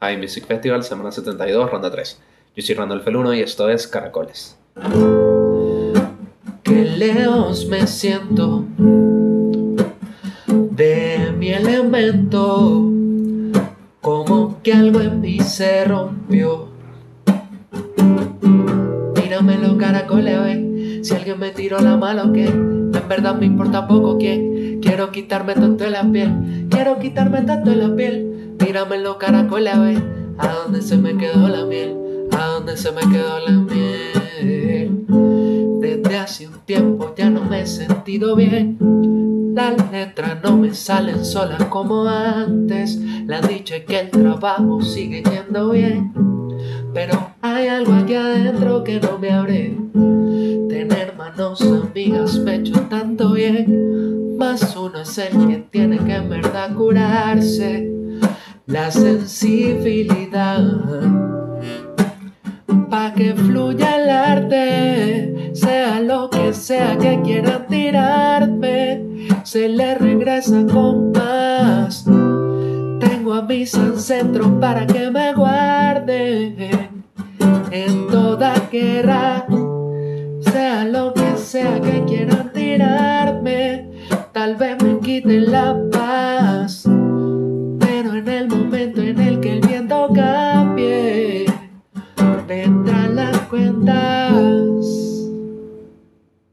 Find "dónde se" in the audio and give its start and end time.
30.48-30.96, 32.46-32.92